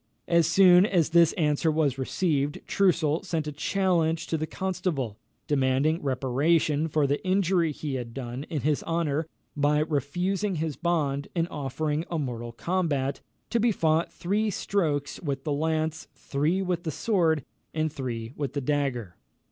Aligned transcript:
As 0.27 0.47
soon 0.47 0.83
as 0.87 1.11
this 1.11 1.31
answer 1.33 1.69
was 1.71 1.99
received, 1.99 2.59
Troussel 2.65 3.21
sent 3.23 3.45
a 3.45 3.51
challenge 3.51 4.25
to 4.25 4.35
the 4.35 4.47
Constable, 4.47 5.19
demanding 5.45 6.01
reparation 6.01 6.87
for 6.87 7.05
the 7.05 7.23
injury 7.23 7.71
he 7.71 7.93
had 7.93 8.11
done 8.11 8.47
his 8.49 8.81
honour, 8.85 9.27
by 9.55 9.77
refusing 9.77 10.55
his 10.55 10.75
bond, 10.75 11.27
and 11.35 11.47
offering 11.51 12.03
a 12.09 12.17
mortal 12.17 12.51
combat, 12.51 13.21
to 13.51 13.59
be 13.59 13.71
fought 13.71 14.11
three 14.11 14.49
strokes 14.49 15.19
with 15.21 15.43
the 15.43 15.53
lance, 15.53 16.07
three 16.15 16.63
with 16.63 16.81
the 16.83 16.89
sword, 16.89 17.45
and 17.71 17.93
three 17.93 18.33
with 18.35 18.53
the 18.53 18.61
dagger. 18.61 19.17